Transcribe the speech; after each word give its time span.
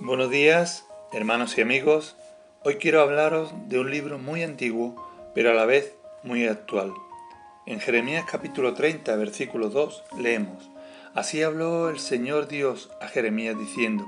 Buenos 0.00 0.30
días, 0.30 0.86
hermanos 1.12 1.56
y 1.58 1.60
amigos. 1.60 2.16
Hoy 2.64 2.76
quiero 2.76 3.02
hablaros 3.02 3.52
de 3.68 3.78
un 3.78 3.90
libro 3.90 4.18
muy 4.18 4.42
antiguo, 4.42 4.96
pero 5.34 5.50
a 5.50 5.54
la 5.54 5.64
vez 5.64 5.94
muy 6.24 6.46
actual. 6.46 6.92
En 7.66 7.78
Jeremías 7.78 8.24
capítulo 8.28 8.74
30, 8.74 9.14
versículo 9.16 9.68
2, 9.68 10.04
leemos, 10.18 10.70
Así 11.14 11.42
habló 11.42 11.88
el 11.88 12.00
Señor 12.00 12.48
Dios 12.48 12.90
a 13.00 13.06
Jeremías 13.06 13.56
diciendo, 13.56 14.04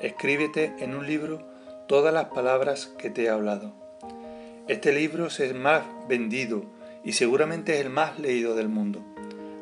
Escríbete 0.00 0.72
en 0.78 0.94
un 0.94 1.06
libro 1.06 1.42
todas 1.86 2.14
las 2.14 2.26
palabras 2.26 2.86
que 2.96 3.10
te 3.10 3.24
he 3.24 3.28
hablado. 3.28 3.74
Este 4.68 4.92
libro 4.92 5.26
es 5.26 5.40
el 5.40 5.54
más 5.54 5.82
vendido 6.08 6.64
y 7.04 7.12
seguramente 7.12 7.74
es 7.74 7.84
el 7.84 7.90
más 7.90 8.18
leído 8.18 8.54
del 8.54 8.68
mundo, 8.68 9.04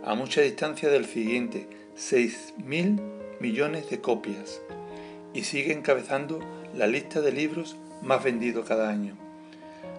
a 0.05 0.15
mucha 0.15 0.41
distancia 0.41 0.88
del 0.88 1.06
siguiente, 1.06 1.69
6 1.96 2.55
mil 2.59 3.01
millones 3.41 3.91
de 3.91 4.01
copias 4.01 4.60
y 5.34 5.45
sigue 5.45 5.74
encabezando 5.74 6.41
la 6.74 6.87
lista 6.87 7.20
de 7.20 7.33
libros 7.33 7.77
más 8.02 8.25
vendidos 8.25 8.66
cada 8.66 8.88
año. 8.88 9.19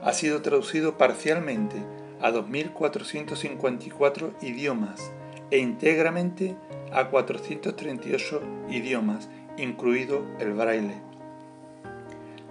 Ha 0.02 0.14
sido 0.14 0.42
traducido 0.42 0.98
parcialmente 0.98 1.78
a 2.22 2.32
2.454 2.32 4.34
idiomas 4.42 5.12
e 5.52 5.60
íntegramente 5.60 6.56
a 6.92 7.10
438 7.10 8.42
idiomas, 8.70 9.30
incluido 9.58 10.26
el 10.40 10.54
braille. 10.54 10.96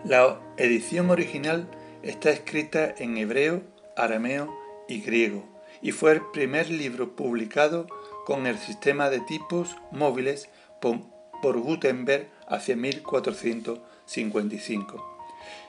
La 0.05 0.39
edición 0.59 1.11
original 1.11 1.67
está 2.03 2.31
escrita 2.31 2.95
en 2.99 3.17
hebreo, 3.17 3.63
arameo 3.97 4.55
y 4.87 5.01
griego 5.01 5.43
y 5.81 5.93
fue 5.93 6.13
el 6.13 6.21
primer 6.33 6.71
libro 6.71 7.15
publicado 7.15 7.87
con 8.27 8.47
el 8.47 8.59
sistema 8.59 9.11
de 9.11 9.21
tipos 9.21 9.77
móviles 9.91 10.49
por 10.81 11.59
Gutenberg 11.59 12.29
hacia 12.49 12.77
1455. 12.77 15.15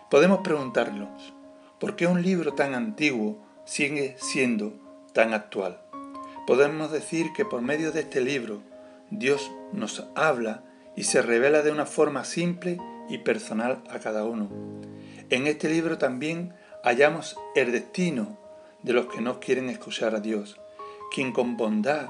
Podemos 0.09 0.39
preguntarnos, 0.39 1.33
¿por 1.79 1.95
qué 1.95 2.07
un 2.07 2.21
libro 2.21 2.53
tan 2.53 2.75
antiguo 2.75 3.37
sigue 3.65 4.17
siendo 4.19 4.73
tan 5.13 5.33
actual? 5.33 5.81
Podemos 6.47 6.91
decir 6.91 7.27
que 7.35 7.45
por 7.45 7.61
medio 7.61 7.91
de 7.91 8.01
este 8.01 8.21
libro 8.21 8.61
Dios 9.09 9.51
nos 9.73 10.05
habla 10.15 10.63
y 10.95 11.03
se 11.03 11.21
revela 11.21 11.61
de 11.61 11.71
una 11.71 11.85
forma 11.85 12.23
simple 12.23 12.79
y 13.09 13.19
personal 13.19 13.83
a 13.89 13.99
cada 13.99 14.25
uno. 14.25 14.49
En 15.29 15.47
este 15.47 15.69
libro 15.69 15.97
también 15.97 16.53
hallamos 16.83 17.37
el 17.55 17.71
destino 17.71 18.37
de 18.83 18.93
los 18.93 19.07
que 19.07 19.21
no 19.21 19.39
quieren 19.39 19.69
escuchar 19.69 20.15
a 20.15 20.19
Dios, 20.19 20.59
quien 21.13 21.31
con 21.31 21.57
bondad 21.57 22.09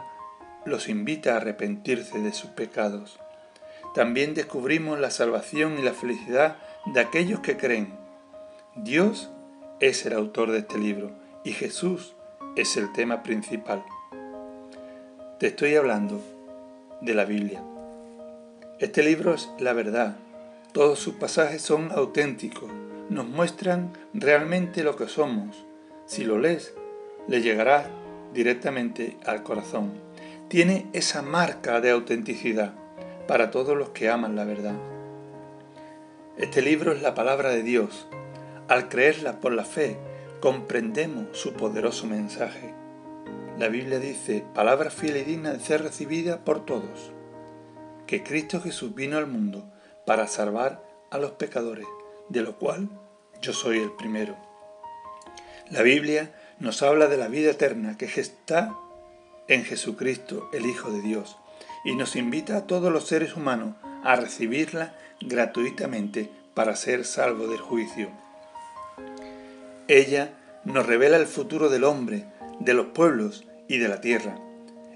los 0.66 0.89
invita 0.89 1.33
a 1.33 1.38
arrepentirse 1.38 2.19
de 2.19 2.33
sus 2.33 2.50
pecados. 2.50 3.19
También 3.95 4.33
descubrimos 4.33 4.99
la 4.99 5.09
salvación 5.09 5.79
y 5.79 5.81
la 5.81 5.93
felicidad 5.93 6.57
de 6.85 6.99
aquellos 6.99 7.39
que 7.39 7.55
creen. 7.55 7.93
Dios 8.75 9.29
es 9.79 10.05
el 10.05 10.11
autor 10.11 10.51
de 10.51 10.59
este 10.59 10.77
libro 10.77 11.11
y 11.45 11.53
Jesús 11.53 12.13
es 12.57 12.75
el 12.75 12.91
tema 12.91 13.23
principal. 13.23 13.85
Te 15.39 15.47
estoy 15.47 15.75
hablando 15.75 16.21
de 16.99 17.13
la 17.13 17.23
Biblia. 17.23 17.63
Este 18.79 19.01
libro 19.01 19.33
es 19.33 19.49
la 19.59 19.71
verdad. 19.71 20.17
Todos 20.73 20.99
sus 20.99 21.13
pasajes 21.13 21.61
son 21.61 21.93
auténticos. 21.93 22.69
Nos 23.09 23.25
muestran 23.25 23.93
realmente 24.13 24.83
lo 24.83 24.97
que 24.97 25.07
somos. 25.07 25.66
Si 26.05 26.25
lo 26.25 26.38
lees, 26.38 26.73
le 27.29 27.41
llegará 27.41 27.89
directamente 28.33 29.16
al 29.25 29.41
corazón. 29.41 29.93
Tiene 30.49 30.85
esa 30.91 31.21
marca 31.21 31.79
de 31.79 31.91
autenticidad 31.91 32.73
para 33.27 33.51
todos 33.51 33.75
los 33.77 33.89
que 33.89 34.09
aman 34.09 34.35
la 34.35 34.45
verdad. 34.45 34.75
Este 36.37 36.61
libro 36.61 36.91
es 36.91 37.01
la 37.01 37.15
palabra 37.15 37.49
de 37.49 37.63
Dios. 37.63 38.07
Al 38.67 38.89
creerla 38.89 39.39
por 39.39 39.53
la 39.53 39.63
fe, 39.63 39.97
comprendemos 40.41 41.38
su 41.38 41.53
poderoso 41.53 42.07
mensaje. 42.07 42.73
La 43.57 43.69
Biblia 43.69 44.00
dice, 44.00 44.45
palabra 44.53 44.89
fiel 44.89 45.17
y 45.17 45.23
digna 45.23 45.53
de 45.53 45.59
ser 45.59 45.81
recibida 45.81 46.44
por 46.44 46.66
todos, 46.66 47.13
que 48.05 48.22
Cristo 48.22 48.59
Jesús 48.61 48.94
vino 48.94 49.17
al 49.17 49.27
mundo 49.27 49.63
para 50.05 50.27
salvar 50.27 50.83
a 51.09 51.17
los 51.17 51.31
pecadores, 51.31 51.88
de 52.29 52.41
lo 52.41 52.57
cual 52.57 52.89
yo 53.41 53.53
soy 53.53 53.79
el 53.79 53.91
primero. 53.94 54.35
La 55.69 55.81
Biblia 55.81 56.35
nos 56.59 56.83
habla 56.83 57.07
de 57.07 57.17
la 57.17 57.27
vida 57.27 57.51
eterna 57.51 57.97
que 57.97 58.05
está 58.05 58.75
en 59.47 59.63
Jesucristo, 59.63 60.50
el 60.53 60.66
Hijo 60.66 60.91
de 60.91 61.01
Dios, 61.01 61.38
y 61.85 61.96
nos 61.96 62.16
invita 62.16 62.57
a 62.57 62.68
todos 62.68 62.91
los 62.91 63.07
seres 63.07 63.38
humanos 63.38 63.75
a 64.03 64.16
recibirla 64.16 64.96
gratuitamente 65.22 66.29
para 66.53 66.75
ser 66.75 67.06
salvo 67.06 67.47
del 67.47 67.59
juicio. 67.59 68.09
Ella 69.88 70.34
nos 70.66 70.85
revela 70.85 71.18
el 71.18 71.28
futuro 71.28 71.69
del 71.69 71.84
hombre, 71.84 72.25
de 72.59 72.74
los 72.74 72.88
pueblos 72.88 73.45
y 73.68 73.78
de 73.78 73.88
la 73.88 74.01
tierra. 74.01 74.38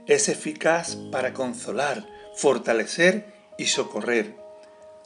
Es 0.07 0.27
eficaz 0.29 0.95
para 1.11 1.33
consolar, 1.33 2.07
fortalecer 2.35 3.25
y 3.57 3.67
socorrer. 3.67 4.35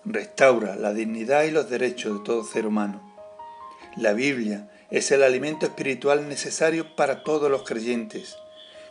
Restaura 0.05 0.75
la 0.75 0.93
dignidad 0.93 1.43
y 1.43 1.51
los 1.51 1.69
derechos 1.69 2.19
de 2.19 2.23
todo 2.23 2.45
ser 2.45 2.65
humano. 2.65 3.13
La 3.97 4.13
Biblia 4.13 4.69
es 4.89 5.11
el 5.11 5.21
alimento 5.21 5.65
espiritual 5.65 6.29
necesario 6.29 6.95
para 6.95 7.23
todos 7.23 7.51
los 7.51 7.63
creyentes 7.63 8.37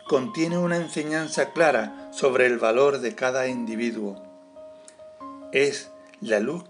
contiene 0.07 0.57
una 0.57 0.77
enseñanza 0.77 1.51
clara 1.51 2.09
sobre 2.11 2.45
el 2.45 2.57
valor 2.57 2.99
de 2.99 3.15
cada 3.15 3.47
individuo. 3.47 4.21
Es 5.51 5.91
la 6.19 6.39
luz 6.39 6.63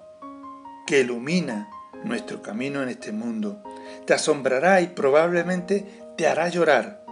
que 0.85 1.01
ilumina 1.01 1.69
nuestro 2.03 2.41
camino 2.41 2.83
en 2.83 2.89
este 2.89 3.11
mundo. 3.11 3.63
Te 4.05 4.13
asombrará 4.13 4.81
y 4.81 4.87
probablemente 4.87 5.85
te 6.17 6.27
hará 6.27 6.49
llorar. 6.49 7.03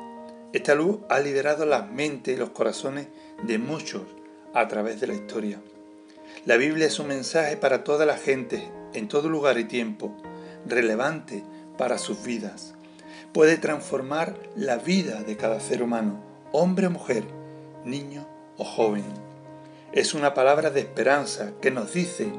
Esta 0.53 0.75
luz 0.75 0.99
ha 1.09 1.19
liberado 1.19 1.65
las 1.65 1.89
mentes 1.89 2.35
y 2.35 2.39
los 2.39 2.49
corazones 2.49 3.07
de 3.43 3.57
muchos 3.57 4.03
a 4.53 4.67
través 4.67 4.99
de 4.99 5.07
la 5.07 5.13
historia. 5.13 5.59
La 6.45 6.57
Biblia 6.57 6.87
es 6.87 6.99
un 6.99 7.07
mensaje 7.07 7.57
para 7.57 7.83
toda 7.83 8.05
la 8.05 8.17
gente, 8.17 8.69
en 8.93 9.07
todo 9.07 9.29
lugar 9.29 9.57
y 9.57 9.65
tiempo, 9.65 10.15
relevante 10.65 11.43
para 11.77 11.97
sus 11.97 12.23
vidas 12.23 12.75
puede 13.33 13.57
transformar 13.57 14.35
la 14.55 14.77
vida 14.77 15.23
de 15.23 15.37
cada 15.37 15.59
ser 15.59 15.83
humano, 15.83 16.19
hombre 16.51 16.87
o 16.87 16.91
mujer, 16.91 17.23
niño 17.85 18.27
o 18.57 18.63
joven. 18.63 19.03
Es 19.91 20.13
una 20.13 20.33
palabra 20.33 20.69
de 20.69 20.81
esperanza 20.81 21.51
que 21.61 21.71
nos 21.71 21.93
dice, 21.93 22.31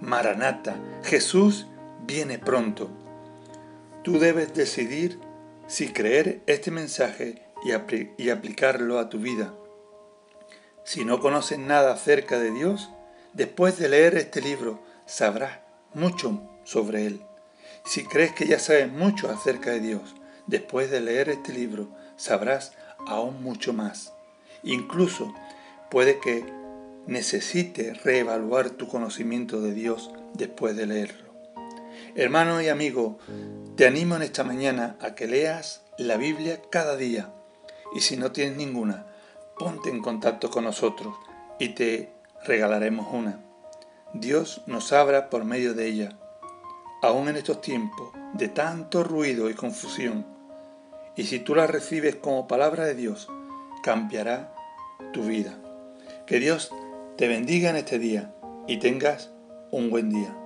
Maranata, 0.00 0.76
Jesús 1.04 1.66
viene 2.06 2.38
pronto. 2.38 2.90
Tú 4.02 4.18
debes 4.18 4.54
decidir 4.54 5.18
si 5.66 5.92
creer 5.92 6.42
este 6.46 6.70
mensaje 6.70 7.42
y, 7.64 8.22
y 8.22 8.30
aplicarlo 8.30 8.98
a 8.98 9.08
tu 9.08 9.18
vida. 9.18 9.54
Si 10.84 11.04
no 11.04 11.18
conoces 11.20 11.58
nada 11.58 11.92
acerca 11.92 12.38
de 12.38 12.52
Dios, 12.52 12.90
después 13.32 13.78
de 13.78 13.88
leer 13.88 14.16
este 14.16 14.40
libro 14.40 14.80
sabrás 15.06 15.58
mucho 15.94 16.40
sobre 16.64 17.06
Él. 17.06 17.25
Si 17.86 18.04
crees 18.04 18.32
que 18.32 18.48
ya 18.48 18.58
sabes 18.58 18.90
mucho 18.90 19.30
acerca 19.30 19.70
de 19.70 19.78
Dios, 19.78 20.16
después 20.48 20.90
de 20.90 21.00
leer 21.00 21.28
este 21.28 21.52
libro 21.52 21.88
sabrás 22.16 22.72
aún 23.06 23.44
mucho 23.44 23.72
más. 23.72 24.12
Incluso 24.64 25.32
puede 25.88 26.18
que 26.18 26.44
necesites 27.06 28.02
reevaluar 28.02 28.70
tu 28.70 28.88
conocimiento 28.88 29.60
de 29.60 29.72
Dios 29.72 30.10
después 30.34 30.74
de 30.76 30.86
leerlo. 30.86 31.30
Hermano 32.16 32.60
y 32.60 32.68
amigo, 32.68 33.18
te 33.76 33.86
animo 33.86 34.16
en 34.16 34.22
esta 34.22 34.42
mañana 34.42 34.96
a 35.00 35.14
que 35.14 35.28
leas 35.28 35.82
la 35.96 36.16
Biblia 36.16 36.60
cada 36.70 36.96
día 36.96 37.32
y 37.94 38.00
si 38.00 38.16
no 38.16 38.32
tienes 38.32 38.56
ninguna, 38.56 39.06
ponte 39.60 39.90
en 39.90 40.02
contacto 40.02 40.50
con 40.50 40.64
nosotros 40.64 41.14
y 41.60 41.68
te 41.70 42.10
regalaremos 42.44 43.06
una. 43.12 43.44
Dios 44.12 44.62
nos 44.66 44.92
abra 44.92 45.30
por 45.30 45.44
medio 45.44 45.72
de 45.74 45.86
ella 45.86 46.18
aún 47.02 47.28
en 47.28 47.36
estos 47.36 47.60
tiempos 47.60 48.12
de 48.34 48.48
tanto 48.48 49.04
ruido 49.04 49.50
y 49.50 49.54
confusión. 49.54 50.26
Y 51.16 51.24
si 51.24 51.38
tú 51.38 51.54
la 51.54 51.66
recibes 51.66 52.16
como 52.16 52.46
palabra 52.46 52.84
de 52.84 52.94
Dios, 52.94 53.28
cambiará 53.82 54.54
tu 55.12 55.22
vida. 55.22 55.58
Que 56.26 56.40
Dios 56.40 56.70
te 57.16 57.28
bendiga 57.28 57.70
en 57.70 57.76
este 57.76 57.98
día 57.98 58.34
y 58.66 58.78
tengas 58.78 59.30
un 59.70 59.90
buen 59.90 60.10
día. 60.10 60.45